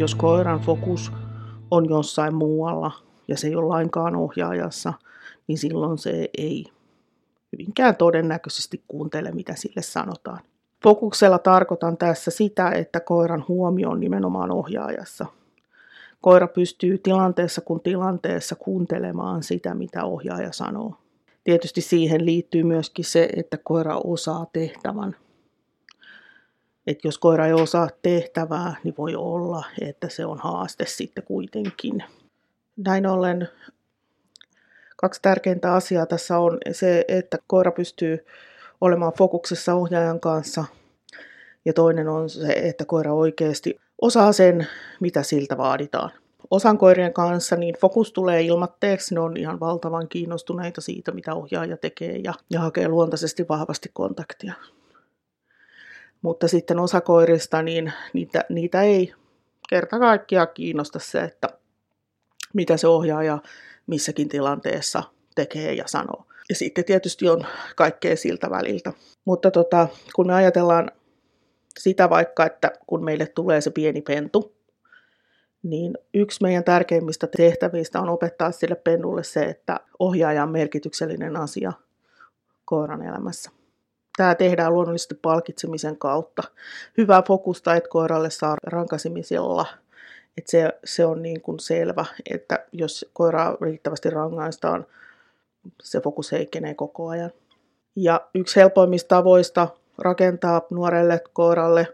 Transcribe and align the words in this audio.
jos 0.00 0.14
koiran 0.14 0.60
fokus 0.60 1.12
on 1.70 1.88
jossain 1.88 2.34
muualla 2.34 2.92
ja 3.28 3.36
se 3.36 3.46
ei 3.46 3.54
ole 3.54 3.66
lainkaan 3.66 4.16
ohjaajassa, 4.16 4.92
niin 5.46 5.58
silloin 5.58 5.98
se 5.98 6.30
ei 6.38 6.64
hyvinkään 7.52 7.96
todennäköisesti 7.96 8.82
kuuntele, 8.88 9.30
mitä 9.30 9.54
sille 9.56 9.82
sanotaan. 9.82 10.40
Fokuksella 10.82 11.38
tarkoitan 11.38 11.96
tässä 11.96 12.30
sitä, 12.30 12.70
että 12.70 13.00
koiran 13.00 13.44
huomio 13.48 13.90
on 13.90 14.00
nimenomaan 14.00 14.50
ohjaajassa. 14.50 15.26
Koira 16.20 16.48
pystyy 16.48 16.98
tilanteessa 16.98 17.60
kun 17.60 17.80
tilanteessa 17.80 18.54
kuuntelemaan 18.54 19.42
sitä, 19.42 19.74
mitä 19.74 20.04
ohjaaja 20.04 20.52
sanoo. 20.52 20.94
Tietysti 21.44 21.80
siihen 21.80 22.24
liittyy 22.26 22.62
myöskin 22.62 23.04
se, 23.04 23.28
että 23.36 23.58
koira 23.64 24.00
osaa 24.04 24.46
tehtävän. 24.52 25.16
Et 26.86 26.98
jos 27.04 27.18
koira 27.18 27.46
ei 27.46 27.52
osaa 27.52 27.88
tehtävää, 28.02 28.74
niin 28.84 28.94
voi 28.98 29.14
olla, 29.14 29.64
että 29.80 30.08
se 30.08 30.26
on 30.26 30.38
haaste 30.38 30.86
sitten 30.86 31.24
kuitenkin. 31.24 32.04
Näin 32.76 33.06
ollen 33.06 33.48
kaksi 34.96 35.22
tärkeintä 35.22 35.72
asiaa 35.74 36.06
tässä 36.06 36.38
on 36.38 36.58
se, 36.72 37.04
että 37.08 37.38
koira 37.46 37.72
pystyy 37.72 38.26
olemaan 38.80 39.12
fokuksessa 39.18 39.74
ohjaajan 39.74 40.20
kanssa. 40.20 40.64
Ja 41.64 41.72
toinen 41.72 42.08
on 42.08 42.30
se, 42.30 42.52
että 42.52 42.84
koira 42.84 43.12
oikeasti 43.14 43.80
osaa 44.00 44.32
sen, 44.32 44.66
mitä 45.00 45.22
siltä 45.22 45.56
vaaditaan. 45.56 46.10
Osan 46.50 46.78
koirien 46.78 47.12
kanssa 47.12 47.56
niin 47.56 47.74
fokus 47.80 48.12
tulee 48.12 48.42
ilmatteeksi, 48.42 49.14
ne 49.14 49.20
on 49.20 49.36
ihan 49.36 49.60
valtavan 49.60 50.08
kiinnostuneita 50.08 50.80
siitä, 50.80 51.12
mitä 51.12 51.34
ohjaaja 51.34 51.76
tekee 51.76 52.16
ja, 52.24 52.34
ja 52.50 52.60
hakee 52.60 52.88
luontaisesti 52.88 53.48
vahvasti 53.48 53.90
kontaktia. 53.92 54.54
Mutta 56.22 56.48
sitten 56.48 56.78
osa 56.78 57.00
koirista, 57.00 57.62
niin 57.62 57.92
niitä, 58.12 58.44
niitä 58.48 58.82
ei 58.82 59.14
kerta 59.68 59.98
kaikkiaan 59.98 60.48
kiinnosta 60.54 60.98
se, 60.98 61.20
että 61.20 61.48
mitä 62.54 62.76
se 62.76 62.86
ohjaaja 62.86 63.38
missäkin 63.86 64.28
tilanteessa 64.28 65.02
tekee 65.34 65.72
ja 65.72 65.84
sanoo. 65.86 66.26
Ja 66.48 66.54
sitten 66.54 66.84
tietysti 66.84 67.28
on 67.28 67.46
kaikkea 67.76 68.16
siltä 68.16 68.50
väliltä. 68.50 68.92
Mutta 69.24 69.50
tota, 69.50 69.88
kun 70.14 70.26
me 70.26 70.34
ajatellaan 70.34 70.90
sitä 71.78 72.10
vaikka, 72.10 72.46
että 72.46 72.72
kun 72.86 73.04
meille 73.04 73.26
tulee 73.26 73.60
se 73.60 73.70
pieni 73.70 74.02
pentu, 74.02 74.56
niin 75.62 75.98
yksi 76.14 76.42
meidän 76.42 76.64
tärkeimmistä 76.64 77.26
tehtävistä 77.26 78.00
on 78.00 78.08
opettaa 78.08 78.52
sille 78.52 78.74
pennulle 78.74 79.24
se, 79.24 79.40
että 79.40 79.80
ohjaaja 79.98 80.42
on 80.42 80.50
merkityksellinen 80.50 81.36
asia 81.36 81.72
koiran 82.64 83.02
elämässä. 83.02 83.50
Tämä 84.20 84.34
tehdään 84.34 84.74
luonnollisesti 84.74 85.14
palkitsemisen 85.14 85.96
kautta. 85.96 86.42
Hyvää 86.98 87.22
fokusta 87.22 87.74
et 87.74 87.88
koiralle 87.88 88.30
saa 88.30 88.56
rankasimisella. 88.62 89.66
Et 90.38 90.46
se, 90.46 90.72
se 90.84 91.04
on 91.04 91.22
niin 91.22 91.40
kuin 91.40 91.60
selvä, 91.60 92.04
että 92.30 92.66
jos 92.72 93.10
koiraa 93.12 93.56
riittävästi 93.60 94.10
rangaistaan, 94.10 94.86
se 95.82 96.00
fokus 96.00 96.32
heikkenee 96.32 96.74
koko 96.74 97.08
ajan. 97.08 97.30
Ja 97.96 98.20
yksi 98.34 98.60
helpoimmista 98.60 99.08
tavoista 99.08 99.68
rakentaa 99.98 100.62
nuorelle 100.70 101.20
koiralle, 101.32 101.86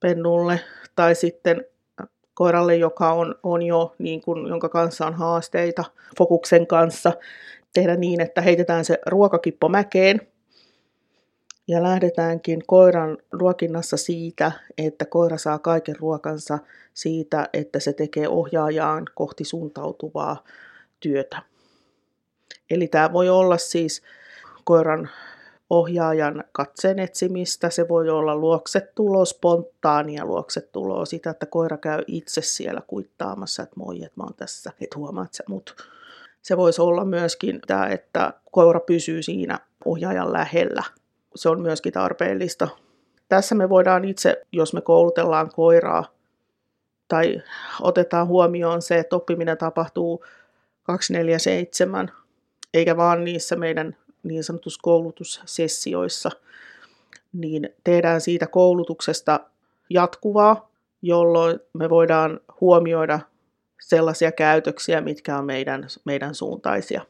pennulle 0.00 0.60
tai 0.96 1.14
sitten 1.14 1.64
koiralle, 2.34 2.76
joka 2.76 3.12
on, 3.12 3.34
on 3.42 3.62
jo, 3.62 3.94
niin 3.98 4.20
kuin, 4.22 4.46
jonka 4.46 4.68
kanssa 4.68 5.06
on 5.06 5.14
haasteita 5.14 5.84
fokuksen 6.18 6.66
kanssa, 6.66 7.12
tehdä 7.74 7.96
niin, 7.96 8.20
että 8.20 8.40
heitetään 8.40 8.84
se 8.84 8.98
ruokakippo 9.06 9.68
mäkeen 9.68 10.20
ja 11.68 11.82
lähdetäänkin 11.82 12.62
koiran 12.66 13.18
ruokinnassa 13.32 13.96
siitä, 13.96 14.52
että 14.78 15.04
koira 15.04 15.38
saa 15.38 15.58
kaiken 15.58 15.96
ruokansa 15.96 16.58
siitä, 16.94 17.48
että 17.52 17.80
se 17.80 17.92
tekee 17.92 18.28
ohjaajaan 18.28 19.04
kohti 19.14 19.44
suuntautuvaa 19.44 20.44
työtä. 21.00 21.42
Eli 22.70 22.88
tämä 22.88 23.12
voi 23.12 23.28
olla 23.28 23.58
siis 23.58 24.02
koiran 24.64 25.10
ohjaajan 25.70 26.44
katseen 26.52 26.98
etsimistä, 26.98 27.70
se 27.70 27.88
voi 27.88 28.08
olla 28.08 28.36
luoksetulo, 28.36 29.24
spontaania 29.24 30.24
luoksetuloa, 30.24 31.04
sitä, 31.04 31.30
että 31.30 31.46
koira 31.46 31.78
käy 31.78 32.02
itse 32.06 32.42
siellä 32.42 32.80
kuittaamassa, 32.86 33.62
että 33.62 33.76
moi, 33.76 33.96
että 33.96 34.12
mä 34.16 34.24
oon 34.24 34.34
tässä, 34.34 34.72
et 34.80 34.96
huomaat 34.96 35.34
sä 35.34 35.44
mut. 35.48 35.76
Se 36.42 36.56
voisi 36.56 36.82
olla 36.82 37.04
myöskin 37.04 37.60
tämä, 37.66 37.86
että 37.86 38.32
koira 38.50 38.80
pysyy 38.80 39.22
siinä 39.22 39.60
ohjaajan 39.84 40.32
lähellä. 40.32 40.82
Se 41.36 41.48
on 41.48 41.60
myöskin 41.60 41.92
tarpeellista. 41.92 42.68
Tässä 43.28 43.54
me 43.54 43.68
voidaan 43.68 44.04
itse, 44.04 44.42
jos 44.52 44.74
me 44.74 44.80
koulutellaan 44.80 45.50
koiraa, 45.50 46.04
tai 47.08 47.42
otetaan 47.80 48.26
huomioon 48.26 48.82
se, 48.82 48.98
että 48.98 49.16
oppiminen 49.16 49.58
tapahtuu 49.58 50.24
247, 50.82 52.12
eikä 52.74 52.96
vaan 52.96 53.24
niissä 53.24 53.56
meidän 53.56 53.96
niin 54.22 54.44
sanotussa 54.44 54.80
koulutussessioissa, 54.82 56.30
niin 57.32 57.68
tehdään 57.84 58.20
siitä 58.20 58.46
koulutuksesta 58.46 59.40
jatkuvaa, 59.90 60.70
jolloin 61.02 61.60
me 61.72 61.90
voidaan 61.90 62.40
huomioida 62.60 63.20
sellaisia 63.80 64.32
käytöksiä, 64.32 65.00
mitkä 65.00 65.38
on 65.38 65.44
meidän, 65.44 65.86
meidän 66.04 66.34
suuntaisia. 66.34 67.00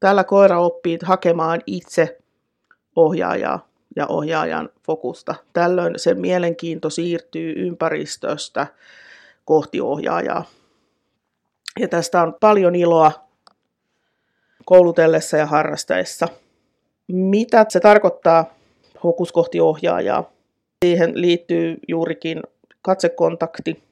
Tällä 0.00 0.24
koira 0.24 0.60
oppii 0.60 0.98
hakemaan 1.02 1.60
itse 1.66 2.18
ohjaajaa 2.96 3.68
ja 3.96 4.06
ohjaajan 4.06 4.68
fokusta. 4.86 5.34
Tällöin 5.52 5.98
se 5.98 6.14
mielenkiinto 6.14 6.90
siirtyy 6.90 7.52
ympäristöstä 7.56 8.66
kohti 9.44 9.80
ohjaajaa. 9.80 10.44
Ja 11.80 11.88
tästä 11.88 12.22
on 12.22 12.34
paljon 12.40 12.74
iloa 12.74 13.12
koulutellessa 14.64 15.36
ja 15.36 15.46
harrastaessa. 15.46 16.28
Mitä 17.08 17.66
se 17.68 17.80
tarkoittaa 17.80 18.54
fokus 19.02 19.32
kohti 19.32 19.60
ohjaajaa? 19.60 20.30
Siihen 20.84 21.20
liittyy 21.20 21.76
juurikin 21.88 22.42
katsekontakti, 22.82 23.82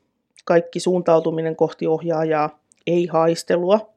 kaikki 0.45 0.81
suuntautuminen 0.81 1.57
kohti 1.57 1.87
ohjaajaa, 1.87 2.59
ei 2.87 3.07
haistelua, 3.07 3.91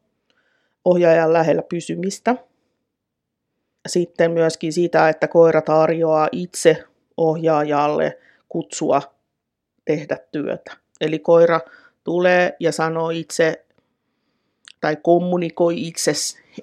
ohjaajan 0.85 1.33
lähellä 1.33 1.61
pysymistä. 1.61 2.35
Sitten 3.85 4.31
myöskin 4.31 4.73
sitä, 4.73 5.09
että 5.09 5.27
koira 5.27 5.61
tarjoaa 5.61 6.29
itse 6.31 6.83
ohjaajalle 7.17 8.17
kutsua 8.49 9.01
tehdä 9.85 10.17
työtä. 10.31 10.77
Eli 11.01 11.19
koira 11.19 11.59
tulee 12.03 12.55
ja 12.59 12.71
sanoo 12.71 13.09
itse 13.09 13.65
tai 14.81 14.95
kommunikoi 14.95 15.87
itse, 15.87 16.11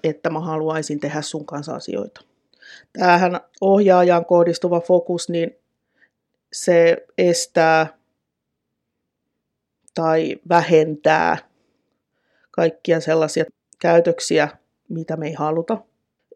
että 0.04 0.30
mä 0.30 0.40
haluaisin 0.40 1.00
tehdä 1.00 1.22
sun 1.22 1.46
kanssa 1.46 1.74
asioita 1.74 2.20
tähän 2.92 3.40
ohjaajaan 3.60 4.24
kohdistuva 4.24 4.80
fokus, 4.80 5.28
niin 5.28 5.56
se 6.52 7.06
estää 7.18 7.98
tai 9.94 10.36
vähentää 10.48 11.38
kaikkia 12.50 13.00
sellaisia 13.00 13.44
käytöksiä, 13.80 14.48
mitä 14.88 15.16
me 15.16 15.26
ei 15.26 15.32
haluta. 15.32 15.78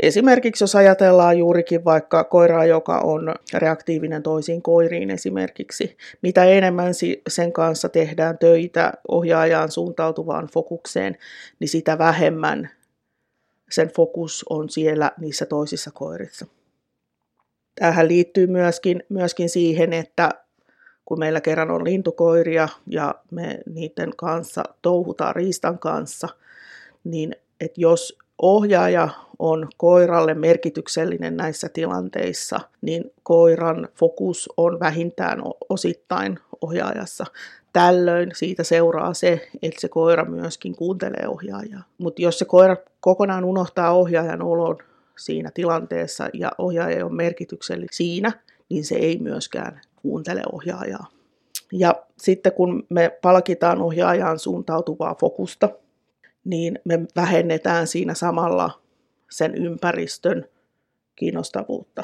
Esimerkiksi 0.03 0.65
jos 0.65 0.77
ajatellaan 0.77 1.39
juurikin 1.39 1.85
vaikka 1.85 2.25
koiraa, 2.25 2.65
joka 2.67 2.99
on 2.99 3.35
reaktiivinen 3.55 4.23
toisiin 4.23 4.63
koiriin 4.63 5.11
esimerkiksi, 5.11 5.97
mitä 6.23 6.45
enemmän 6.45 6.93
sen 7.29 7.53
kanssa 7.53 7.89
tehdään 7.89 8.39
töitä 8.39 8.93
ohjaajaan 9.09 9.71
suuntautuvaan 9.71 10.49
fokukseen, 10.53 11.17
niin 11.61 11.69
sitä 11.69 11.99
vähemmän 11.99 12.71
sen 13.71 13.91
fokus 13.97 14.45
on 14.51 14.71
siellä 14.71 15.13
niissä 15.21 15.47
toisissa 15.47 15.91
koirissa. 15.91 16.47
Tähän 17.81 18.09
liittyy 18.09 18.47
myöskin, 18.47 19.03
myöskin 19.09 19.49
siihen, 19.49 19.93
että 19.93 20.31
kun 21.05 21.19
meillä 21.19 21.41
kerran 21.41 21.71
on 21.71 21.85
lintukoiria 21.85 22.69
ja 22.87 23.15
me 23.31 23.59
niiden 23.75 24.13
kanssa 24.17 24.65
touhutaan 24.83 25.37
riistan 25.37 25.79
kanssa, 25.79 26.29
niin 27.05 27.37
että 27.61 27.81
jos 27.81 28.19
ohjaaja 28.43 29.09
on 29.39 29.69
koiralle 29.77 30.35
merkityksellinen 30.35 31.37
näissä 31.37 31.69
tilanteissa, 31.69 32.61
niin 32.83 33.13
koiran 33.23 33.89
fokus 33.95 34.49
on 34.57 34.81
vähintään 34.81 35.43
osittain 35.69 36.39
ohjaajassa. 36.61 37.25
Tällöin 37.73 38.31
siitä 38.35 38.65
seuraa 38.65 39.15
se, 39.15 39.49
että 39.63 39.81
se 39.81 39.89
koira 39.89 40.25
myöskin 40.25 40.77
kuuntelee 40.77 41.29
ohjaajaa. 41.29 41.83
Mutta 41.99 42.23
jos 42.23 42.39
se 42.39 42.45
koira 42.45 42.77
kokonaan 43.01 43.45
unohtaa 43.45 43.93
ohjaajan 43.93 44.43
olon 44.43 44.79
siinä 45.19 45.51
tilanteessa 45.55 46.29
ja 46.33 46.51
ohjaaja 46.59 47.07
on 47.07 47.15
merkityksellinen 47.15 47.89
siinä, 47.93 48.33
niin 48.69 48.85
se 48.85 48.95
ei 48.95 49.19
myöskään 49.19 49.81
kuuntele 49.97 50.43
ohjaajaa. 50.53 51.07
Ja 51.73 51.95
sitten 52.17 52.53
kun 52.53 52.87
me 52.89 53.19
palkitaan 53.23 53.83
ohjaajaan 53.83 54.39
suuntautuvaa 54.39 55.15
fokusta, 55.15 55.69
niin 56.47 56.79
me 56.85 57.01
vähennetään 57.17 57.87
siinä 57.87 58.15
samalla 58.15 58.83
sen 59.31 59.55
ympäristön 59.55 60.49
kiinnostavuutta 61.17 62.03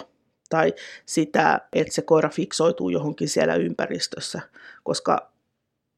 tai 0.48 0.74
sitä, 1.06 1.60
että 1.72 1.94
se 1.94 2.02
koira 2.02 2.28
fiksoituu 2.28 2.88
johonkin 2.88 3.28
siellä 3.28 3.54
ympäristössä, 3.54 4.40
koska 4.82 5.32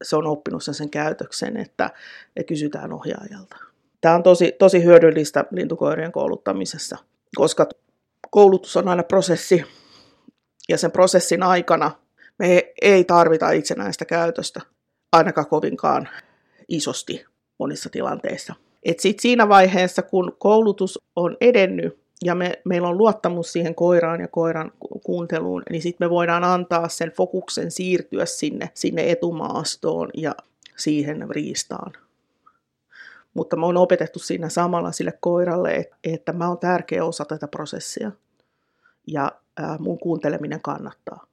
se 0.03 0.15
on 0.15 0.27
oppinut 0.27 0.63
sen, 0.63 0.73
sen 0.73 0.89
käytöksen, 0.89 1.57
että, 1.57 1.89
että 2.35 2.47
kysytään 2.47 2.93
ohjaajalta. 2.93 3.57
Tämä 4.01 4.15
on 4.15 4.23
tosi, 4.23 4.51
tosi 4.59 4.83
hyödyllistä 4.83 5.45
lintukoirien 5.51 6.11
kouluttamisessa, 6.11 6.97
koska 7.35 7.69
koulutus 8.29 8.77
on 8.77 8.87
aina 8.87 9.03
prosessi, 9.03 9.63
ja 10.69 10.77
sen 10.77 10.91
prosessin 10.91 11.43
aikana 11.43 11.91
me 12.39 12.73
ei 12.81 13.03
tarvita 13.03 13.51
itsenäistä 13.51 14.05
käytöstä, 14.05 14.61
ainakaan 15.11 15.47
kovinkaan 15.47 16.09
isosti 16.67 17.25
monissa 17.57 17.89
tilanteissa. 17.89 18.55
Et 18.83 18.99
sit 18.99 19.19
siinä 19.19 19.49
vaiheessa, 19.49 20.01
kun 20.01 20.35
koulutus 20.39 20.99
on 21.15 21.37
edennyt 21.41 21.97
ja 22.23 22.35
me, 22.35 22.61
meillä 22.63 22.87
on 22.87 22.97
luottamus 22.97 23.51
siihen 23.51 23.75
koiraan 23.75 24.21
ja 24.21 24.27
koiran 24.27 24.71
kuunteluun, 25.03 25.63
niin 25.69 25.81
sitten 25.81 26.05
me 26.05 26.09
voidaan 26.09 26.43
antaa 26.43 26.89
sen 26.89 27.11
fokuksen 27.11 27.71
siirtyä 27.71 28.25
sinne, 28.25 28.69
sinne 28.73 29.11
etumaastoon 29.11 30.09
ja 30.13 30.35
siihen 30.75 31.29
riistaan. 31.29 31.93
Mutta 33.33 33.55
me 33.55 33.65
on 33.65 33.77
opetettu 33.77 34.19
siinä 34.19 34.49
samalla 34.49 34.91
sille 34.91 35.13
koiralle, 35.19 35.89
että, 36.03 36.33
mä 36.33 36.47
oon 36.47 36.57
tärkeä 36.57 37.05
osa 37.05 37.25
tätä 37.25 37.47
prosessia 37.47 38.11
ja 39.07 39.31
mun 39.79 39.99
kuunteleminen 39.99 40.61
kannattaa. 40.61 41.27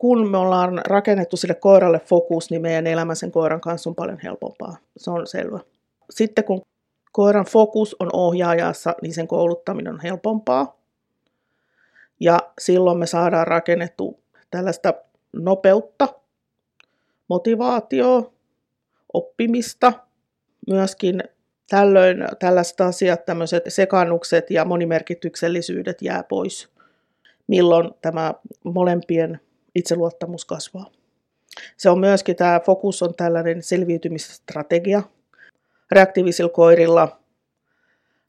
Kun 0.00 0.30
me 0.30 0.38
ollaan 0.38 0.80
rakennettu 0.86 1.36
sille 1.36 1.54
koiralle 1.54 2.00
fokus, 2.00 2.50
niin 2.50 2.62
meidän 2.62 2.86
elämä 2.86 3.14
sen 3.14 3.32
koiran 3.32 3.60
kanssa 3.60 3.90
on 3.90 3.94
paljon 3.94 4.18
helpompaa. 4.22 4.76
Se 4.96 5.10
on 5.10 5.26
selvä. 5.26 5.60
Sitten 6.10 6.44
kun 6.44 6.62
koiran 7.12 7.44
fokus 7.44 7.96
on 7.98 8.10
ohjaajassa, 8.12 8.94
niin 9.02 9.14
sen 9.14 9.28
kouluttaminen 9.28 9.94
on 9.94 10.00
helpompaa. 10.00 10.76
Ja 12.20 12.38
silloin 12.60 12.98
me 12.98 13.06
saadaan 13.06 13.46
rakennettu 13.46 14.20
tällaista 14.50 14.94
nopeutta, 15.32 16.08
motivaatioa, 17.28 18.32
oppimista, 19.12 19.92
myöskin 20.66 21.22
tällöin 21.68 22.18
tällaiset 22.38 22.80
asiat, 22.80 23.24
tämmöiset 23.24 23.64
sekannukset 23.68 24.50
ja 24.50 24.64
monimerkityksellisyydet 24.64 26.02
jää 26.02 26.22
pois, 26.22 26.68
milloin 27.46 27.90
tämä 28.02 28.34
molempien 28.64 29.40
itseluottamus 29.74 30.44
kasvaa. 30.44 30.90
Se 31.76 31.90
on 31.90 31.98
myöskin 32.00 32.36
tämä 32.36 32.60
fokus 32.60 33.02
on 33.02 33.14
tällainen 33.14 33.62
selviytymisstrategia, 33.62 35.02
reaktiivisilla 35.90 36.50
koirilla, 36.50 37.20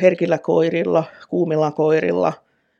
herkillä 0.01 0.37
koirilla, 0.37 1.03
kuumilla 1.29 1.71
koirilla, 1.71 2.33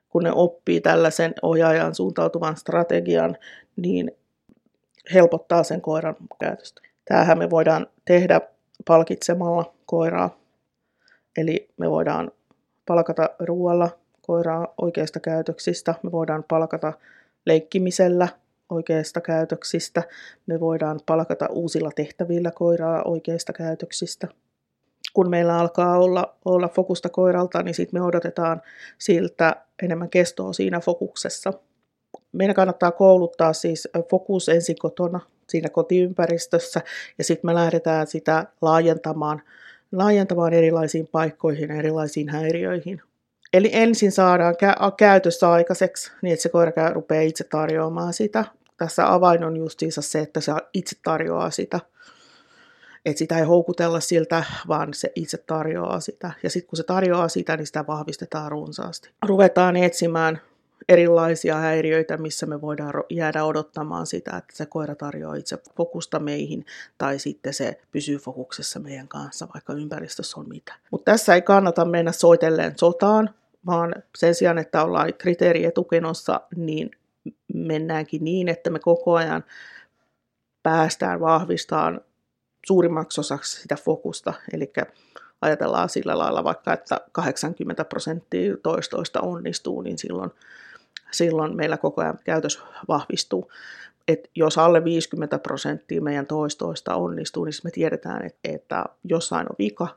kun 0.10 0.24
ne 0.24 0.32
oppii 0.32 0.82
tällaisen 0.82 1.34
ohjaajan 1.42 1.96
suuntautuvan 1.96 2.58
strategian, 2.58 3.38
niin 3.76 4.12
helpottaa 5.14 5.64
sen 5.64 5.82
koiran 5.82 6.16
käytöstä. 6.40 6.82
Tämähän 7.06 7.38
me 7.38 7.50
voidaan 7.50 7.88
tehdä 8.06 8.42
palkitsemalla 8.88 9.74
koiraa. 9.86 10.38
Eli 11.38 11.70
me 11.78 11.90
voidaan 11.90 12.32
palkata 12.86 13.30
ruoalla 13.40 13.90
koiraa 14.22 14.74
oikeista 14.82 15.20
käytöksistä, 15.20 15.96
me 16.04 16.12
voidaan 16.12 16.44
palkata 16.48 16.94
leikkimisellä 17.46 18.28
oikeista 18.72 19.22
käytöksistä, 19.22 20.04
me 20.46 20.60
voidaan 20.60 21.00
palkata 21.06 21.48
uusilla 21.50 21.92
tehtävillä 21.96 22.52
koiraa 22.52 23.02
oikeista 23.06 23.54
käytöksistä– 23.54 24.28
kun 25.14 25.30
meillä 25.30 25.58
alkaa 25.58 25.98
olla, 25.98 26.36
olla 26.46 26.68
fokusta 26.68 27.10
koiralta, 27.10 27.64
niin 27.64 27.76
sitten 27.76 28.02
me 28.02 28.06
odotetaan 28.06 28.62
siltä 28.98 29.56
enemmän 29.84 30.10
kestoa 30.10 30.54
siinä 30.54 30.80
fokuksessa. 30.80 31.54
Meidän 32.32 32.56
kannattaa 32.56 32.92
kouluttaa 32.92 33.54
siis 33.54 33.88
fokus 34.10 34.50
ensin 34.50 34.76
kotona, 34.80 35.20
siinä 35.50 35.70
kotiympäristössä, 35.70 36.82
ja 37.18 37.24
sitten 37.24 37.50
me 37.50 37.56
lähdetään 37.56 38.08
sitä 38.08 38.46
laajentamaan, 38.62 39.42
laajentamaan 39.92 40.54
erilaisiin 40.54 41.08
paikkoihin 41.08 41.72
erilaisiin 41.72 42.30
häiriöihin. 42.30 43.02
Eli 43.54 43.70
ensin 43.74 44.12
saadaan 44.12 44.56
kä- 44.56 44.92
käytössä 44.98 45.52
aikaiseksi, 45.52 46.12
niin 46.22 46.34
että 46.34 46.44
se 46.44 46.50
koira 46.50 46.90
rupeaa 46.90 47.22
itse 47.22 47.44
tarjoamaan 47.44 48.14
sitä. 48.14 48.46
Tässä 48.82 49.14
avain 49.14 49.44
on 49.44 49.58
justiinsa 49.58 50.02
se, 50.02 50.20
että 50.20 50.40
se 50.40 50.52
itse 50.74 50.96
tarjoaa 51.04 51.50
sitä 51.50 51.80
että 53.06 53.20
sitä 53.20 53.38
ei 53.38 53.44
houkutella 53.44 54.00
siltä, 54.00 54.44
vaan 54.68 54.94
se 54.94 55.12
itse 55.16 55.38
tarjoaa 55.38 56.00
sitä. 56.00 56.32
Ja 56.44 56.50
sitten 56.50 56.70
kun 56.70 56.78
se 56.78 56.84
tarjoaa 56.84 57.28
sitä, 57.28 57.58
niin 57.58 57.68
sitä 57.68 57.88
vahvistetaan 57.88 58.52
runsaasti. 58.52 59.10
Ruvetaan 59.26 59.76
etsimään 59.78 60.42
erilaisia 60.90 61.56
häiriöitä, 61.56 62.18
missä 62.18 62.46
me 62.46 62.62
voidaan 62.62 62.94
jäädä 63.10 63.44
odottamaan 63.44 64.08
sitä, 64.08 64.38
että 64.38 64.56
se 64.56 64.66
koira 64.66 64.96
tarjoaa 64.96 65.36
itse 65.36 65.58
fokusta 65.78 66.20
meihin, 66.20 66.66
tai 66.98 67.20
sitten 67.20 67.54
se 67.54 67.82
pysyy 67.92 68.18
fokuksessa 68.18 68.80
meidän 68.80 69.08
kanssa, 69.08 69.48
vaikka 69.54 69.74
ympäristössä 69.74 70.40
on 70.40 70.50
mitä. 70.50 70.74
Mutta 70.92 71.12
tässä 71.12 71.36
ei 71.36 71.42
kannata 71.42 71.86
mennä 71.86 72.12
soitelleen 72.12 72.74
sotaan, 72.78 73.30
vaan 73.66 73.96
sen 74.18 74.36
sijaan, 74.36 74.58
että 74.58 74.84
ollaan 74.84 75.14
kriteeri 75.18 75.66
etukenossa, 75.66 76.42
niin 76.56 76.92
mennäänkin 77.54 78.24
niin, 78.24 78.50
että 78.50 78.70
me 78.70 78.80
koko 78.80 79.16
ajan 79.16 79.44
päästään 80.64 81.20
vahvistamaan 81.20 82.02
suurimmaksi 82.66 83.22
osaksi 83.22 83.62
sitä 83.62 83.76
fokusta, 83.76 84.34
eli 84.54 84.74
ajatellaan 85.42 85.90
sillä 85.90 86.18
lailla 86.18 86.44
vaikka, 86.44 86.74
että 86.74 87.02
80 87.12 87.86
prosenttia 87.86 88.58
toistoista 88.64 89.22
onnistuu, 89.22 89.82
niin 89.82 89.98
silloin, 89.98 90.32
silloin 91.12 91.56
meillä 91.56 91.78
koko 91.78 92.02
ajan 92.02 92.20
käytös 92.24 92.64
vahvistuu. 92.88 93.52
Et 94.08 94.30
jos 94.36 94.58
alle 94.58 94.84
50 94.84 95.40
prosenttia 95.40 96.02
meidän 96.02 96.28
toistoista 96.28 96.96
onnistuu, 96.96 97.46
niin 97.46 97.54
me 97.64 97.72
tiedetään, 97.72 98.26
että, 98.26 98.40
että 98.44 98.86
jossain 99.04 99.48
on 99.50 99.56
vika, 99.60 99.88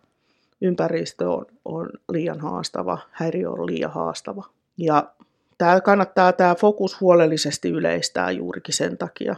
ympäristö 0.60 1.30
on, 1.30 1.46
on 1.64 1.88
liian 2.12 2.40
haastava, 2.40 2.98
häiriö 3.10 3.50
on 3.50 3.66
liian 3.66 3.90
haastava. 3.90 4.44
Ja 4.76 5.12
tämä 5.58 5.80
kannattaa 5.80 6.32
tämä 6.32 6.54
fokus 6.54 7.00
huolellisesti 7.00 7.70
yleistää 7.70 8.30
juurikin 8.30 8.74
sen 8.74 8.98
takia, 8.98 9.36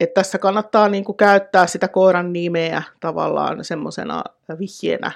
että 0.00 0.14
tässä 0.14 0.38
kannattaa 0.38 0.88
niin 0.88 1.04
kuin 1.04 1.16
käyttää 1.16 1.66
sitä 1.66 1.88
koiran 1.88 2.32
nimeä 2.32 2.82
tavallaan 3.00 3.64
semmoisena 3.64 4.24
vihjeenä 4.58 5.12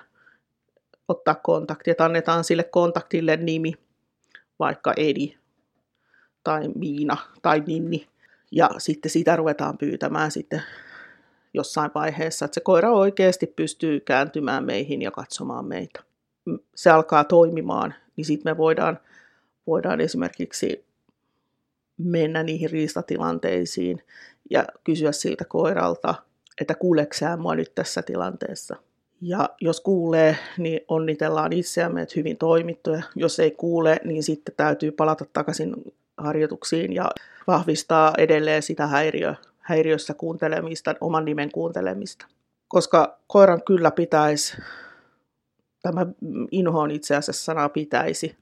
ottaa 1.09 1.35
kontakti, 1.35 1.91
että 1.91 2.05
annetaan 2.05 2.45
sille 2.45 2.63
kontaktille 2.63 3.37
nimi, 3.37 3.73
vaikka 4.59 4.93
Edi 4.97 5.37
tai 6.45 6.69
Miina 6.75 7.17
tai 7.43 7.63
Ninni. 7.67 8.07
Ja 8.53 8.71
sitten 8.79 9.11
sitä 9.11 9.37
ruvetaan 9.37 9.79
pyytämään 9.79 10.31
sitten 10.31 10.63
jossain 11.55 11.91
vaiheessa, 11.95 12.45
että 12.45 12.55
se 12.55 12.61
koira 12.61 12.93
oikeasti 12.93 13.47
pystyy 13.47 14.01
kääntymään 14.01 14.65
meihin 14.65 15.03
ja 15.03 15.11
katsomaan 15.11 15.65
meitä. 15.65 16.03
Se 16.75 16.91
alkaa 16.91 17.25
toimimaan, 17.25 17.95
niin 18.17 18.25
sitten 18.25 18.53
me 18.53 18.57
voidaan, 18.57 18.99
voidaan 19.67 20.01
esimerkiksi 20.01 20.85
mennä 21.99 22.43
niihin 22.43 22.71
riistatilanteisiin 22.71 24.03
ja 24.51 24.65
kysyä 24.85 25.13
siltä 25.13 25.45
koiralta, 25.45 26.15
että 26.61 26.75
kuuleksää 26.75 27.37
mua 27.37 27.55
nyt 27.55 27.75
tässä 27.75 28.03
tilanteessa. 28.03 28.77
Ja 29.21 29.49
jos 29.61 29.81
kuulee, 29.81 30.37
niin 30.59 30.81
onnitellaan 30.89 31.53
itseämme, 31.53 32.03
että 32.03 32.13
hyvin 32.17 32.37
toimittu. 32.37 32.91
Ja 32.91 33.03
jos 33.15 33.41
ei 33.41 33.51
kuule, 33.51 34.01
niin 34.05 34.23
sitten 34.23 34.55
täytyy 34.57 34.91
palata 34.91 35.25
takaisin 35.33 35.75
harjoituksiin 36.17 36.93
ja 36.93 37.11
vahvistaa 37.47 38.13
edelleen 38.19 38.63
sitä 38.63 38.87
häiriö, 38.87 39.35
häiriössä 39.59 40.15
kuuntelemista, 40.15 40.95
oman 41.01 41.25
nimen 41.25 41.51
kuuntelemista. 41.53 42.27
Koska 42.69 43.19
koiran 43.27 43.63
kyllä 43.63 43.91
pitäisi, 43.91 44.57
tämä 45.83 46.07
inhoon 46.51 46.91
itse 46.91 47.17
asiassa 47.17 47.45
sana 47.45 47.69
pitäisi, 47.69 48.37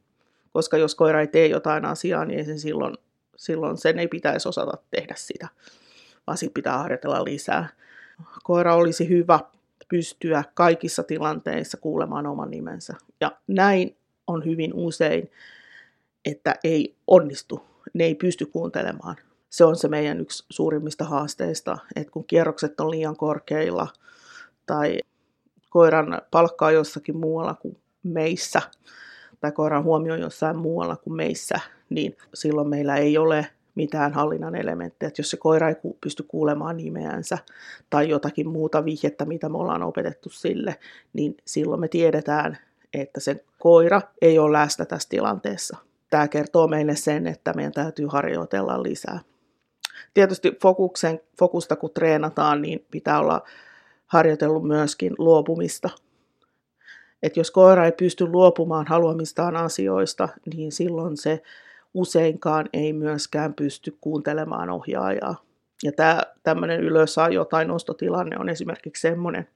koska 0.54 0.76
jos 0.76 0.94
koira 0.94 1.20
ei 1.20 1.26
tee 1.26 1.46
jotain 1.46 1.84
asiaa, 1.84 2.24
niin 2.24 2.44
sen 2.44 2.58
silloin, 2.58 2.94
silloin 3.36 3.78
sen 3.78 3.98
ei 3.98 4.08
pitäisi 4.08 4.48
osata 4.48 4.78
tehdä 4.90 5.14
sitä 5.16 5.48
vaan 6.26 6.38
sitten 6.38 6.54
pitää 6.54 6.78
harjoitella 6.78 7.24
lisää. 7.24 7.68
Koira 8.42 8.74
olisi 8.74 9.08
hyvä 9.08 9.40
pystyä 9.88 10.44
kaikissa 10.54 11.02
tilanteissa 11.02 11.76
kuulemaan 11.76 12.26
oman 12.26 12.50
nimensä. 12.50 12.94
Ja 13.20 13.38
näin 13.46 13.96
on 14.26 14.44
hyvin 14.44 14.74
usein, 14.74 15.30
että 16.24 16.54
ei 16.64 16.94
onnistu, 17.06 17.62
ne 17.94 18.04
ei 18.04 18.14
pysty 18.14 18.46
kuuntelemaan. 18.46 19.16
Se 19.50 19.64
on 19.64 19.76
se 19.76 19.88
meidän 19.88 20.20
yksi 20.20 20.44
suurimmista 20.50 21.04
haasteista, 21.04 21.78
että 21.96 22.10
kun 22.12 22.24
kierrokset 22.24 22.80
on 22.80 22.90
liian 22.90 23.16
korkeilla 23.16 23.88
tai 24.66 24.98
koiran 25.70 26.22
palkkaa 26.30 26.70
jossakin 26.70 27.16
muualla 27.16 27.54
kuin 27.54 27.76
meissä, 28.02 28.62
tai 29.44 29.52
koiran 29.52 29.84
huomio 29.84 30.14
jossain 30.14 30.56
muualla 30.56 30.96
kuin 30.96 31.16
meissä, 31.16 31.60
niin 31.90 32.16
silloin 32.34 32.68
meillä 32.68 32.96
ei 32.96 33.18
ole 33.18 33.46
mitään 33.74 34.12
hallinnan 34.12 34.54
elementtejä. 34.54 35.10
Jos 35.18 35.30
se 35.30 35.36
koira 35.36 35.68
ei 35.68 35.74
pysty 36.00 36.22
kuulemaan 36.22 36.76
nimeänsä 36.76 37.38
tai 37.90 38.08
jotakin 38.08 38.48
muuta 38.48 38.84
vihjettä, 38.84 39.24
mitä 39.24 39.48
me 39.48 39.58
ollaan 39.58 39.82
opetettu 39.82 40.28
sille, 40.28 40.76
niin 41.12 41.36
silloin 41.44 41.80
me 41.80 41.88
tiedetään, 41.88 42.58
että 42.92 43.20
se 43.20 43.44
koira 43.58 44.00
ei 44.22 44.38
ole 44.38 44.52
läsnä 44.52 44.84
tässä 44.84 45.08
tilanteessa. 45.08 45.76
Tämä 46.10 46.28
kertoo 46.28 46.68
meille 46.68 46.96
sen, 46.96 47.26
että 47.26 47.52
meidän 47.52 47.72
täytyy 47.72 48.06
harjoitella 48.06 48.82
lisää. 48.82 49.20
Tietysti 50.14 50.52
fokuksen, 50.62 51.20
fokusta 51.38 51.76
kun 51.76 51.90
treenataan, 51.94 52.62
niin 52.62 52.86
pitää 52.90 53.20
olla 53.20 53.42
harjoitellut 54.06 54.64
myöskin 54.66 55.12
luopumista. 55.18 55.90
Et 57.24 57.36
jos 57.36 57.50
koira 57.50 57.84
ei 57.84 57.92
pysty 57.92 58.26
luopumaan 58.26 58.86
haluamistaan 58.86 59.56
asioista, 59.56 60.28
niin 60.54 60.72
silloin 60.72 61.16
se 61.16 61.42
useinkaan 61.94 62.68
ei 62.72 62.92
myöskään 62.92 63.54
pysty 63.54 63.98
kuuntelemaan 64.00 64.70
ohjaajaa. 64.70 65.44
Ja 65.82 65.92
tämä 65.92 66.22
tämmöinen 66.42 66.80
ylösajo 66.80 67.44
tai 67.44 67.64
nostotilanne 67.64 68.38
on 68.38 68.48
esimerkiksi 68.48 69.00
semmoinen, 69.00 69.48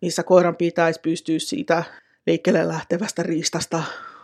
missä 0.00 0.22
koiran 0.22 0.56
pitäisi 0.56 1.00
pystyä 1.00 1.38
siitä 1.38 1.84
liikkeelle 2.26 2.68
lähtevästä 2.68 3.22
riistasta 3.22 3.82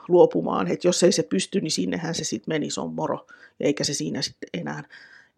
luopumaan. 0.08 0.68
Että 0.68 0.88
jos 0.88 1.02
ei 1.02 1.12
se 1.12 1.22
pysty, 1.22 1.60
niin 1.60 1.70
sinnehän 1.70 2.14
se 2.14 2.24
sitten 2.24 2.54
meni, 2.54 2.70
se 2.70 2.80
on 2.80 2.94
moro. 2.94 3.26
Eikä 3.60 3.84
se 3.84 3.94
siinä 3.94 4.22
sitten 4.22 4.48
enää, 4.52 4.84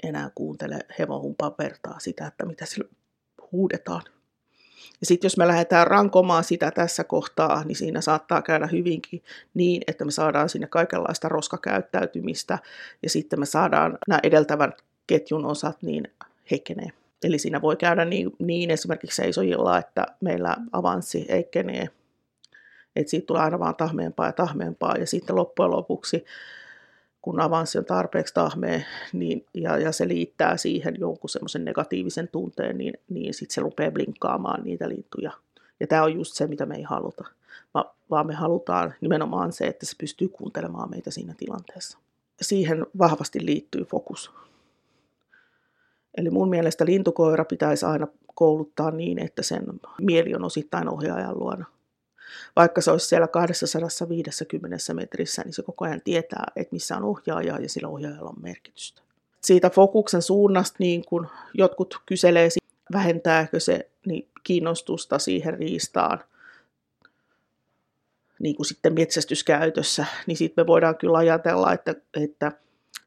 enää 0.03 0.31
kuuntele 0.35 0.79
hevohumpan 0.99 1.53
vertaa 1.59 1.99
sitä, 1.99 2.27
että 2.27 2.47
mitä 2.47 2.67
sille 2.67 2.89
huudetaan. 3.53 4.03
Ja 5.01 5.07
sitten 5.07 5.27
jos 5.27 5.37
me 5.37 5.49
lähdetään 5.49 5.87
rankomaan 5.87 6.45
sitä 6.45 6.71
tässä 6.71 7.05
kohtaa, 7.05 7.65
niin 7.65 7.77
siinä 7.77 8.01
saattaa 8.01 8.43
käydä 8.43 8.67
hyvinkin 8.67 9.23
niin, 9.55 9.83
että 9.87 10.05
me 10.05 10.11
saadaan 10.11 10.49
sinne 10.49 10.67
kaikenlaista 10.67 11.29
roskakäyttäytymistä 11.29 12.59
ja 13.03 13.11
sitten 13.11 13.41
me 13.41 13.47
saadaan 13.47 13.99
nämä 14.09 14.21
edeltävän 14.23 14.73
ketjun 15.07 15.47
osat 15.47 15.83
niin 15.83 16.13
heikkenee. 16.51 16.89
Eli 17.25 17.39
siinä 17.39 17.63
voi 17.63 17.77
käydä 17.77 18.05
niin, 18.05 18.31
niin 18.39 18.71
esimerkiksi 18.71 19.17
seisojilla, 19.17 19.79
että 19.79 20.07
meillä 20.21 20.57
avanssi 20.73 21.27
heikkenee, 21.29 21.89
että 22.97 23.11
siitä 23.11 23.27
tulee 23.27 23.43
aina 23.43 23.59
vaan 23.59 23.77
tahmeempaa 23.77 24.27
ja 24.27 24.33
tahmeempaa 24.33 24.97
ja 24.97 25.07
sitten 25.07 25.37
loppujen 25.37 25.71
lopuksi 25.71 26.25
kun 27.23 27.41
avanssi 27.41 27.79
on 27.79 27.85
tarpeeksi 27.85 28.35
tahmea 28.35 28.81
niin, 29.13 29.47
ja, 29.55 29.79
ja 29.79 29.93
se 29.93 30.09
liittää 30.09 30.57
siihen 30.57 30.95
jonkun 30.99 31.31
semmoisen 31.31 31.65
negatiivisen 31.65 32.29
tunteen, 32.29 32.79
niin, 32.79 32.95
niin 33.09 33.35
sitten 33.35 33.55
se 33.55 33.61
rupeaa 33.61 33.91
blinkkaamaan 33.91 34.65
niitä 34.65 34.89
lintuja. 34.89 35.33
Ja 35.81 35.87
tämä 35.87 36.03
on 36.03 36.15
just 36.15 36.35
se, 36.35 36.47
mitä 36.47 36.67
me 36.67 36.77
ei 36.77 36.83
haluta, 36.83 37.25
Va, 37.75 37.95
vaan 38.11 38.27
me 38.27 38.35
halutaan 38.35 38.95
nimenomaan 39.01 39.53
se, 39.53 39.67
että 39.67 39.87
se 39.87 39.97
pystyy 40.01 40.29
kuuntelemaan 40.29 40.91
meitä 40.91 41.11
siinä 41.11 41.35
tilanteessa. 41.39 41.99
Siihen 42.41 42.87
vahvasti 42.99 43.47
liittyy 43.47 43.85
fokus. 43.85 44.33
Eli 46.17 46.31
mun 46.31 46.51
mielestä 46.51 46.87
lintukoira 46.87 47.45
pitäisi 47.45 47.87
aina 47.87 48.07
kouluttaa 48.35 48.91
niin, 48.91 49.19
että 49.19 49.43
sen 49.43 49.65
mieli 50.01 50.35
on 50.35 50.45
osittain 50.45 50.89
ohjaajan 50.89 51.39
luona– 51.39 51.65
vaikka 52.57 52.81
se 52.81 52.91
olisi 52.91 53.07
siellä 53.07 53.29
250 53.29 54.95
metrissä, 54.95 55.43
niin 55.43 55.53
se 55.53 55.63
koko 55.63 55.85
ajan 55.85 56.01
tietää, 56.05 56.45
että 56.57 56.73
missä 56.73 56.97
on 56.97 57.05
ohjaaja 57.05 57.61
ja 57.61 57.69
sillä 57.69 57.89
ohjaajalla 57.89 58.31
on 58.31 58.43
merkitystä. 58.43 59.03
Siitä 59.45 59.71
fokuksen 59.71 60.23
suunnasta 60.23 60.77
niin 60.79 61.05
kun 61.05 61.29
jotkut 61.55 62.03
kyselee, 62.07 62.49
vähentääkö 62.93 63.61
se 63.61 63.91
niin 64.07 64.29
kiinnostusta 64.45 65.19
siihen 65.19 65.55
riistaan, 65.55 66.25
niin 68.39 68.57
kuin 68.57 68.67
sitten 68.67 68.95
metsästyskäytössä, 68.95 70.07
niin 70.27 70.37
sitten 70.37 70.63
me 70.63 70.67
voidaan 70.67 70.97
kyllä 70.97 71.19
ajatella, 71.19 71.73
että, 71.73 71.95
että 72.15 72.53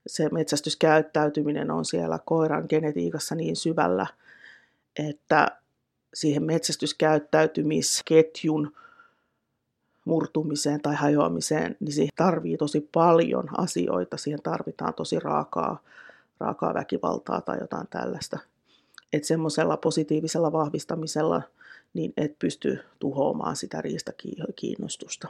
se 0.08 0.30
metsästyskäyttäytyminen 0.30 1.72
on 1.72 1.86
siellä 1.86 2.20
koiran 2.26 2.66
genetiikassa 2.70 3.36
niin 3.36 3.56
syvällä, 3.56 4.08
että 5.10 5.48
siihen 6.14 6.44
metsästyskäyttäytymisketjun 6.44 8.76
murtumiseen 10.06 10.82
tai 10.82 10.96
hajoamiseen, 10.96 11.78
niin 11.80 11.94
siihen 11.94 12.14
tarvii 12.16 12.58
tosi 12.58 12.90
paljon 12.94 13.50
asioita. 13.58 14.18
Siihen 14.18 14.42
tarvitaan 14.44 14.94
tosi 14.94 15.20
raakaa, 15.20 15.84
raakaa 16.40 16.74
väkivaltaa 16.74 17.42
tai 17.42 17.58
jotain 17.62 17.88
tällaista. 17.88 18.40
Että 19.14 19.28
semmoisella 19.28 19.78
positiivisella 19.78 20.52
vahvistamisella 20.52 21.42
niin 21.94 22.14
et 22.18 22.40
pysty 22.40 22.80
tuhoamaan 23.00 23.56
sitä 23.56 23.82
riistakiinnostusta. 23.82 25.28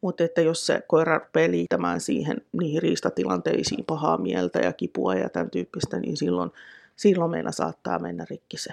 Mutta 0.00 0.24
että 0.24 0.40
jos 0.40 0.66
se 0.66 0.82
koira 0.88 1.18
rupeaa 1.18 1.50
liittämään 1.50 2.00
siihen, 2.00 2.36
niihin 2.52 2.82
riistatilanteisiin 2.82 3.84
pahaa 3.84 4.18
mieltä 4.18 4.58
ja 4.58 4.72
kipua 4.72 5.14
ja 5.14 5.28
tämän 5.28 5.50
tyyppistä, 5.50 6.00
niin 6.00 6.16
silloin, 6.16 6.50
silloin 6.96 7.30
meillä 7.30 7.52
saattaa 7.52 7.98
mennä 7.98 8.26
rikki 8.30 8.58
se, 8.58 8.70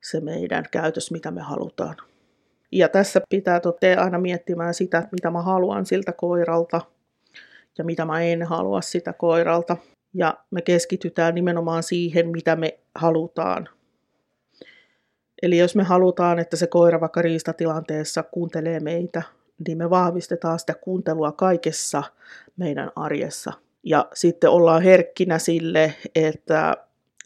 se 0.00 0.20
meidän 0.20 0.64
käytös, 0.70 1.10
mitä 1.10 1.30
me 1.30 1.40
halutaan. 1.40 1.96
Ja 2.72 2.88
tässä 2.88 3.20
pitää 3.30 3.60
totta 3.60 3.86
aina 3.96 4.18
miettimään 4.18 4.74
sitä, 4.74 5.08
mitä 5.12 5.30
mä 5.30 5.42
haluan 5.42 5.86
siltä 5.86 6.12
koiralta 6.12 6.80
ja 7.78 7.84
mitä 7.84 8.04
mä 8.04 8.22
en 8.22 8.42
halua 8.42 8.80
sitä 8.80 9.12
koiralta. 9.12 9.76
Ja 10.14 10.38
me 10.50 10.62
keskitytään 10.62 11.34
nimenomaan 11.34 11.82
siihen, 11.82 12.28
mitä 12.28 12.56
me 12.56 12.78
halutaan. 12.94 13.68
Eli 15.42 15.58
jos 15.58 15.76
me 15.76 15.82
halutaan, 15.82 16.38
että 16.38 16.56
se 16.56 16.66
koira 16.66 17.00
vaikka 17.00 17.22
riistatilanteessa 17.22 18.22
kuuntelee 18.22 18.80
meitä, 18.80 19.22
niin 19.66 19.78
me 19.78 19.90
vahvistetaan 19.90 20.58
sitä 20.58 20.74
kuuntelua 20.74 21.32
kaikessa 21.32 22.02
meidän 22.56 22.90
arjessa. 22.96 23.52
Ja 23.82 24.08
sitten 24.14 24.50
ollaan 24.50 24.82
herkkinä 24.82 25.38
sille, 25.38 25.94
että 26.14 26.76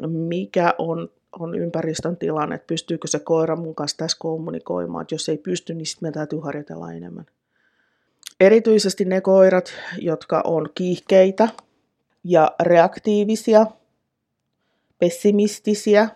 mikä 0.09 0.75
on 0.78 1.09
on 1.38 1.58
ympäristön 1.58 2.16
tilanne, 2.16 2.54
että 2.54 2.66
pystyykö 2.66 3.08
se 3.08 3.18
koira 3.18 3.56
mun 3.56 3.75
kanssa 3.75 3.96
tässä 3.96 4.16
kommunikoimaan. 4.20 5.02
Että 5.02 5.14
jos 5.14 5.28
ei 5.28 5.38
pysty, 5.38 5.75
niin 5.75 5.87
sitten 5.87 6.08
me 6.08 6.12
täytyy 6.12 6.38
harjoitella 6.38 6.92
enemmän. 6.92 7.26
Erityisesti 8.40 9.04
ne 9.04 9.20
koirat, 9.20 9.72
jotka 9.99 10.40
on 10.44 10.68
kiihkeitä 10.75 11.49
ja 12.25 12.52
reaktiivisia, 12.60 13.66
pessimistisiä, 14.99 16.08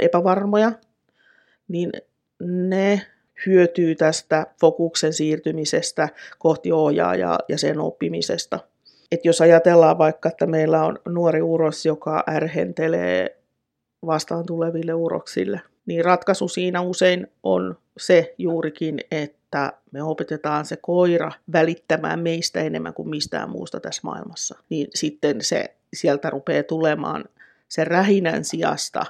epävarmoja, 0.00 0.72
niin 1.68 1.92
ne 2.40 3.02
hyötyy 3.46 3.94
tästä 3.94 4.46
fokuksen 4.60 5.12
siirtymisestä 5.12 6.08
kohti 6.38 6.72
ohjaajaa 6.72 7.38
ja 7.48 7.58
sen 7.58 7.80
oppimisesta. 7.80 8.58
Et 9.12 9.24
jos 9.24 9.40
ajatellaan 9.40 9.98
vaikka, 9.98 10.28
että 10.28 10.46
meillä 10.46 10.84
on 10.84 10.98
nuori 11.08 11.42
uros, 11.42 11.86
joka 11.86 12.24
ärhentelee 12.30 13.41
vastaan 14.06 14.46
tuleville 14.46 14.94
uroksille. 14.94 15.60
Niin 15.86 16.04
ratkaisu 16.04 16.48
siinä 16.48 16.80
usein 16.80 17.26
on 17.42 17.78
se 17.96 18.34
juurikin, 18.38 18.98
että 19.10 19.72
me 19.92 20.02
opetetaan 20.02 20.64
se 20.64 20.76
koira 20.76 21.32
välittämään 21.52 22.20
meistä 22.20 22.60
enemmän 22.60 22.94
kuin 22.94 23.08
mistään 23.08 23.50
muusta 23.50 23.80
tässä 23.80 24.00
maailmassa. 24.04 24.58
Niin 24.68 24.88
sitten 24.94 25.42
se 25.42 25.74
sieltä 25.94 26.30
rupeaa 26.30 26.62
tulemaan 26.62 27.24
sen 27.68 27.86
rähinän 27.86 28.44
sijasta 28.44 29.06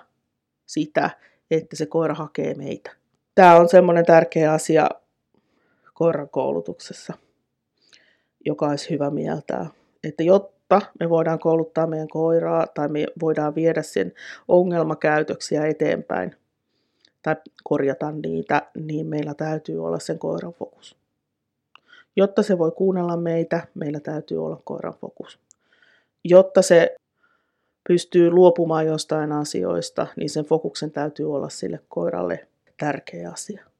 sitä, 0.66 1.10
että 1.50 1.76
se 1.76 1.86
koira 1.86 2.14
hakee 2.14 2.54
meitä. 2.54 2.90
Tämä 3.34 3.56
on 3.56 3.68
semmoinen 3.68 4.06
tärkeä 4.06 4.52
asia 4.52 4.88
koiran 5.94 6.28
koulutuksessa, 6.28 7.14
joka 8.44 8.68
olisi 8.68 8.90
hyvä 8.90 9.10
mieltää. 9.10 9.66
Että 10.04 10.22
jotta 10.22 10.61
jotta 10.76 10.92
me 11.00 11.10
voidaan 11.10 11.38
kouluttaa 11.38 11.86
meidän 11.86 12.08
koiraa 12.08 12.66
tai 12.66 12.88
me 12.88 13.06
voidaan 13.20 13.54
viedä 13.54 13.82
sen 13.82 14.12
ongelmakäytöksiä 14.48 15.66
eteenpäin 15.66 16.36
tai 17.22 17.36
korjata 17.64 18.12
niitä, 18.12 18.66
niin 18.74 19.06
meillä 19.06 19.34
täytyy 19.34 19.84
olla 19.84 19.98
sen 19.98 20.18
koiran 20.18 20.52
fokus. 20.52 20.96
Jotta 22.16 22.42
se 22.42 22.58
voi 22.58 22.70
kuunnella 22.70 23.16
meitä, 23.16 23.66
meillä 23.74 24.00
täytyy 24.00 24.44
olla 24.44 24.60
koiran 24.64 24.94
fokus. 24.94 25.38
Jotta 26.24 26.62
se 26.62 26.96
pystyy 27.88 28.30
luopumaan 28.30 28.86
jostain 28.86 29.32
asioista, 29.32 30.06
niin 30.16 30.30
sen 30.30 30.44
fokuksen 30.44 30.90
täytyy 30.90 31.34
olla 31.34 31.48
sille 31.48 31.80
koiralle 31.88 32.46
tärkeä 32.76 33.30
asia 33.30 33.71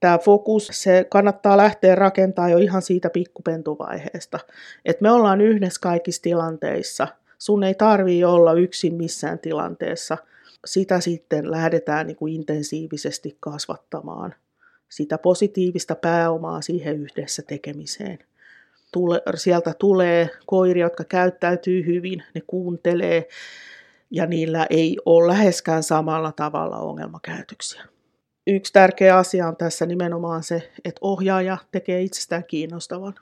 tämä 0.00 0.18
fokus, 0.18 0.68
se 0.72 1.06
kannattaa 1.10 1.56
lähteä 1.56 1.94
rakentamaan 1.94 2.52
jo 2.52 2.58
ihan 2.58 2.82
siitä 2.82 3.10
pikkupentuvaiheesta. 3.10 4.38
Että 4.84 5.02
me 5.02 5.10
ollaan 5.10 5.40
yhdessä 5.40 5.80
kaikissa 5.80 6.22
tilanteissa. 6.22 7.08
Sun 7.38 7.64
ei 7.64 7.74
tarvii 7.74 8.24
olla 8.24 8.52
yksin 8.52 8.94
missään 8.94 9.38
tilanteessa. 9.38 10.18
sitä 10.64 11.00
sitten 11.00 11.50
lähdetään 11.50 12.06
niin 12.06 12.16
kuin 12.16 12.34
intensiivisesti 12.34 13.36
kasvattamaan. 13.40 14.34
Sitä 14.88 15.18
positiivista 15.18 15.94
pääomaa 15.94 16.62
siihen 16.62 16.96
yhdessä 17.02 17.42
tekemiseen. 17.42 18.18
Tule, 18.92 19.22
sieltä 19.34 19.74
tulee 19.78 20.30
koiria, 20.46 20.86
jotka 20.86 21.04
käyttäytyy 21.04 21.86
hyvin, 21.86 22.22
ne 22.34 22.40
kuuntelee 22.46 23.28
ja 24.10 24.26
niillä 24.26 24.66
ei 24.70 24.96
ole 25.06 25.26
läheskään 25.26 25.82
samalla 25.82 26.32
tavalla 26.32 26.78
ongelmakäytöksiä. 26.78 27.82
Yksi 28.46 28.72
tärkeä 28.72 29.16
asia 29.16 29.48
on 29.48 29.56
tässä 29.56 29.86
nimenomaan 29.86 30.42
se, 30.42 30.72
että 30.84 30.98
ohjaaja 31.00 31.58
tekee 31.72 32.02
itsestään 32.02 32.44
kiinnostavan. 32.44 33.14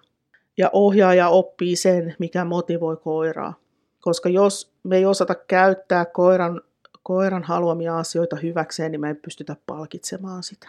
Ja 0.58 0.70
ohjaaja 0.72 1.28
oppii 1.28 1.76
sen, 1.76 2.14
mikä 2.18 2.44
motivoi 2.44 2.96
koiraa. 2.96 3.54
Koska 4.00 4.28
jos 4.28 4.72
me 4.84 4.96
ei 4.96 5.06
osata 5.06 5.34
käyttää 5.34 6.04
koiran, 6.04 6.60
koiran 7.02 7.42
haluamia 7.42 7.98
asioita 7.98 8.36
hyväkseen, 8.36 8.92
niin 8.92 9.00
me 9.00 9.08
ei 9.08 9.14
pystytä 9.14 9.56
palkitsemaan 9.66 10.42
sitä. 10.42 10.68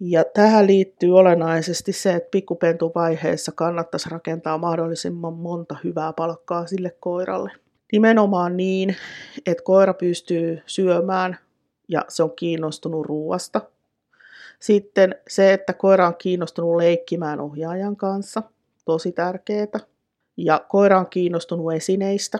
Ja 0.00 0.24
tähän 0.24 0.66
liittyy 0.66 1.18
olennaisesti 1.18 1.92
se, 1.92 2.14
että 2.14 2.28
pikkupentuvaiheessa 2.30 3.52
kannattaisi 3.52 4.10
rakentaa 4.10 4.58
mahdollisimman 4.58 5.34
monta 5.34 5.76
hyvää 5.84 6.12
palkkaa 6.12 6.66
sille 6.66 6.96
koiralle. 7.00 7.52
Nimenomaan 7.92 8.56
niin, 8.56 8.96
että 9.46 9.64
koira 9.64 9.94
pystyy 9.94 10.62
syömään 10.66 11.38
ja 11.88 12.04
se 12.08 12.22
on 12.22 12.36
kiinnostunut 12.36 13.06
ruuasta. 13.06 13.60
Sitten 14.60 15.14
se, 15.28 15.52
että 15.52 15.72
koira 15.72 16.06
on 16.06 16.16
kiinnostunut 16.18 16.76
leikkimään 16.76 17.40
ohjaajan 17.40 17.96
kanssa, 17.96 18.42
tosi 18.84 19.12
tärkeää. 19.12 19.80
Ja 20.36 20.64
koira 20.68 20.98
on 20.98 21.06
kiinnostunut 21.06 21.72
esineistä. 21.72 22.38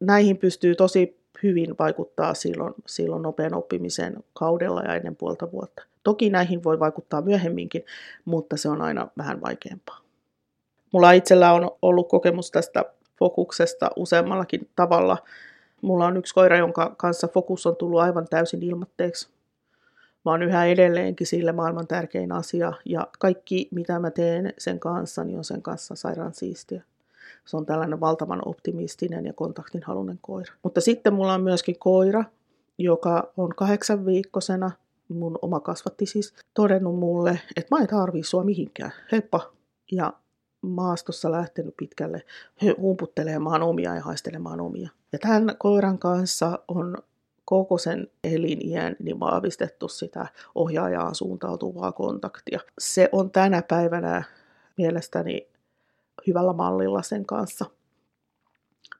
Näihin 0.00 0.36
pystyy 0.36 0.74
tosi 0.74 1.20
hyvin 1.42 1.74
vaikuttaa 1.78 2.34
silloin, 2.34 2.74
silloin 2.86 3.22
nopean 3.22 3.54
oppimisen 3.54 4.24
kaudella 4.32 4.82
ja 4.82 4.94
ennen 4.94 5.16
puolta 5.16 5.52
vuotta. 5.52 5.82
Toki 6.02 6.30
näihin 6.30 6.64
voi 6.64 6.78
vaikuttaa 6.78 7.22
myöhemminkin, 7.22 7.84
mutta 8.24 8.56
se 8.56 8.68
on 8.68 8.82
aina 8.82 9.08
vähän 9.18 9.40
vaikeampaa. 9.40 10.00
Mulla 10.92 11.12
itsellä 11.12 11.52
on 11.52 11.70
ollut 11.82 12.08
kokemus 12.08 12.50
tästä 12.50 12.84
fokuksesta 13.18 13.90
useammallakin 13.96 14.68
tavalla. 14.76 15.18
Mulla 15.82 16.06
on 16.06 16.16
yksi 16.16 16.34
koira, 16.34 16.56
jonka 16.56 16.94
kanssa 16.98 17.28
fokus 17.28 17.66
on 17.66 17.76
tullut 17.76 18.00
aivan 18.00 18.26
täysin 18.30 18.62
ilmatteeksi. 18.62 19.28
Mä 20.24 20.30
oon 20.30 20.42
yhä 20.42 20.64
edelleenkin 20.64 21.26
sille 21.26 21.52
maailman 21.52 21.86
tärkein 21.86 22.32
asia 22.32 22.72
ja 22.84 23.06
kaikki 23.18 23.68
mitä 23.70 23.98
mä 23.98 24.10
teen 24.10 24.54
sen 24.58 24.80
kanssa, 24.80 25.24
niin 25.24 25.38
on 25.38 25.44
sen 25.44 25.62
kanssa 25.62 25.94
sairaan 25.94 26.34
siistiä. 26.34 26.82
Se 27.44 27.56
on 27.56 27.66
tällainen 27.66 28.00
valtavan 28.00 28.42
optimistinen 28.44 29.26
ja 29.26 29.32
kontaktinhalunen 29.32 30.18
koira. 30.22 30.54
Mutta 30.62 30.80
sitten 30.80 31.14
mulla 31.14 31.34
on 31.34 31.42
myöskin 31.42 31.78
koira, 31.78 32.24
joka 32.78 33.32
on 33.36 33.54
kahdeksan 33.56 34.06
viikkosena, 34.06 34.70
mun 35.08 35.38
oma 35.42 35.60
kasvatti 35.60 36.06
siis, 36.06 36.34
todennut 36.54 36.98
mulle, 36.98 37.40
että 37.56 37.76
mä 37.76 37.82
en 37.82 37.88
tarvii 37.88 38.22
sua 38.22 38.44
mihinkään. 38.44 38.92
Heppa. 39.12 39.52
Ja 39.92 40.12
maastossa 40.62 41.30
lähtenyt 41.30 41.74
pitkälle 41.76 42.22
humputtelemaan 42.78 43.62
omia 43.62 43.94
ja 43.94 44.02
haistelemaan 44.02 44.60
omia. 44.60 44.90
Ja 45.12 45.18
tämän 45.18 45.56
koiran 45.58 45.98
kanssa 45.98 46.58
on 46.68 46.96
koko 47.50 47.78
sen 47.78 48.08
eliniän 48.24 48.96
niin 48.98 49.20
vahvistettu 49.20 49.88
sitä 49.88 50.26
ohjaajaan 50.54 51.14
suuntautuvaa 51.14 51.92
kontaktia. 51.92 52.60
Se 52.78 53.08
on 53.12 53.30
tänä 53.30 53.62
päivänä 53.62 54.22
mielestäni 54.78 55.48
hyvällä 56.26 56.52
mallilla 56.52 57.02
sen 57.02 57.26
kanssa. 57.26 57.64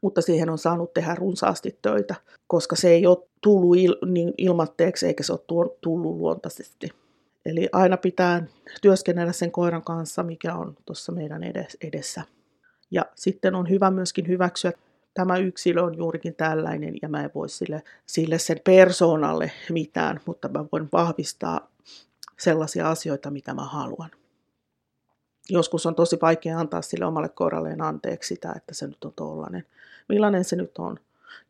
Mutta 0.00 0.20
siihen 0.20 0.50
on 0.50 0.58
saanut 0.58 0.94
tehdä 0.94 1.14
runsaasti 1.14 1.78
töitä, 1.82 2.14
koska 2.46 2.76
se 2.76 2.90
ei 2.90 3.06
ole 3.06 3.28
tullut 3.40 3.76
il- 3.76 4.10
niin 4.10 4.34
ilmatteeksi 4.38 5.06
eikä 5.06 5.22
se 5.22 5.32
ole 5.32 5.40
tullut 5.80 6.18
luontaisesti. 6.18 6.88
Eli 7.46 7.68
aina 7.72 7.96
pitää 7.96 8.46
työskennellä 8.82 9.32
sen 9.32 9.52
koiran 9.52 9.82
kanssa, 9.82 10.22
mikä 10.22 10.54
on 10.54 10.76
tuossa 10.86 11.12
meidän 11.12 11.42
edessä. 11.82 12.22
Ja 12.90 13.06
sitten 13.14 13.54
on 13.54 13.68
hyvä 13.68 13.90
myöskin 13.90 14.28
hyväksyä, 14.28 14.72
tämä 15.14 15.36
yksilö 15.36 15.82
on 15.82 15.96
juurikin 15.96 16.34
tällainen 16.34 16.94
ja 17.02 17.08
mä 17.08 17.24
en 17.24 17.30
voi 17.34 17.48
sille, 17.48 17.82
sille 18.06 18.38
sen 18.38 18.60
persoonalle 18.64 19.52
mitään, 19.70 20.20
mutta 20.26 20.48
mä 20.48 20.64
voin 20.72 20.88
vahvistaa 20.92 21.70
sellaisia 22.38 22.90
asioita, 22.90 23.30
mitä 23.30 23.54
mä 23.54 23.64
haluan. 23.64 24.10
Joskus 25.48 25.86
on 25.86 25.94
tosi 25.94 26.18
vaikea 26.22 26.58
antaa 26.58 26.82
sille 26.82 27.04
omalle 27.04 27.28
koiralleen 27.28 27.82
anteeksi 27.82 28.34
sitä, 28.34 28.52
että 28.56 28.74
se 28.74 28.86
nyt 28.86 29.04
on 29.04 29.12
tollainen. 29.16 29.66
Millainen 30.08 30.44
se 30.44 30.56
nyt 30.56 30.78
on? 30.78 30.96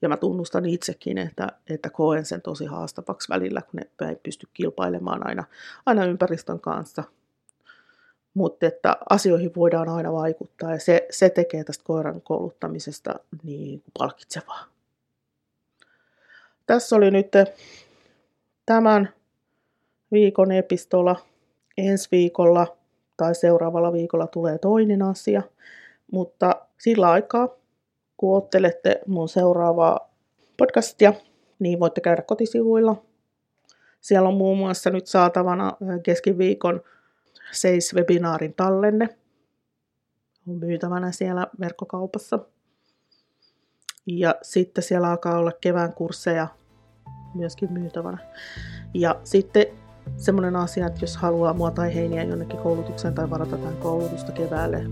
Ja 0.02 0.08
mä 0.08 0.16
tunnustan 0.16 0.66
itsekin, 0.66 1.18
että, 1.18 1.48
että 1.70 1.90
koen 1.90 2.24
sen 2.24 2.42
tosi 2.42 2.64
haastavaksi 2.64 3.28
välillä, 3.28 3.62
kun 3.62 3.80
ne 3.80 4.08
ei 4.08 4.16
pysty 4.16 4.48
kilpailemaan 4.54 5.26
aina, 5.26 5.44
aina 5.86 6.04
ympäristön 6.04 6.60
kanssa. 6.60 7.04
Mutta 8.34 8.66
että 8.66 8.96
asioihin 9.10 9.54
voidaan 9.56 9.88
aina 9.88 10.12
vaikuttaa 10.12 10.72
ja 10.72 10.80
se, 10.80 11.06
se 11.10 11.30
tekee 11.30 11.64
tästä 11.64 11.84
koiran 11.84 12.20
kouluttamisesta 12.22 13.14
niin 13.42 13.82
palkitsevaa. 13.98 14.64
Tässä 16.66 16.96
oli 16.96 17.10
nyt 17.10 17.32
tämän 18.66 19.08
viikon 20.12 20.52
epistola. 20.52 21.16
Ensi 21.78 22.08
viikolla 22.12 22.76
tai 23.16 23.34
seuraavalla 23.34 23.92
viikolla 23.92 24.26
tulee 24.26 24.58
toinen 24.58 25.02
asia, 25.02 25.42
mutta 26.12 26.66
sillä 26.78 27.10
aikaa 27.10 27.48
kun 28.16 28.36
ottelette 28.36 29.00
mun 29.06 29.28
seuraavaa 29.28 30.10
podcastia, 30.56 31.14
niin 31.58 31.80
voitte 31.80 32.00
käydä 32.00 32.22
kotisivuilla. 32.22 33.02
Siellä 34.00 34.28
on 34.28 34.34
muun 34.34 34.58
muassa 34.58 34.90
nyt 34.90 35.06
saatavana 35.06 35.76
keskiviikon 36.02 36.82
seis-webinaarin 37.52 38.54
tallenne. 38.56 39.08
On 40.48 40.56
myytävänä 40.58 41.12
siellä 41.12 41.46
verkkokaupassa. 41.60 42.38
Ja 44.06 44.34
sitten 44.42 44.84
siellä 44.84 45.10
alkaa 45.10 45.38
olla 45.38 45.52
kevään 45.60 45.94
kursseja 45.94 46.48
myöskin 47.34 47.72
myytävänä. 47.72 48.18
Ja 48.94 49.20
sitten 49.24 49.66
semmoinen 50.16 50.56
asia, 50.56 50.86
että 50.86 51.00
jos 51.00 51.16
haluaa 51.16 51.52
mua 51.52 51.70
tai 51.70 51.94
heiniä 51.94 52.22
jonnekin 52.22 52.58
koulutukseen 52.58 53.14
tai 53.14 53.30
varata 53.30 53.56
tämän 53.56 53.76
koulutusta 53.76 54.32
keväälle 54.32 54.84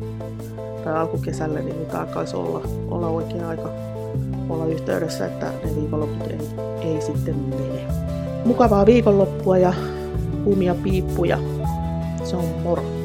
tai 0.85 0.95
alkukesälle, 0.95 1.63
niin 1.63 1.81
nyt 1.81 1.95
alkaisi 1.95 2.37
olla, 2.37 2.63
olla 2.91 3.09
oikea 3.09 3.49
aika 3.49 3.73
olla 4.49 4.67
yhteydessä, 4.67 5.27
että 5.27 5.53
ne 5.65 5.77
viikonloput 5.77 6.27
ei, 6.27 6.39
ei 6.81 7.01
sitten 7.01 7.37
mene. 7.37 7.89
Mukavaa 8.45 8.87
viikonloppua 8.87 9.59
ja 9.59 9.75
kuumia 10.45 10.75
piippuja. 10.75 11.39
Se 12.29 12.37
on 12.37 12.63
moro. 12.63 12.98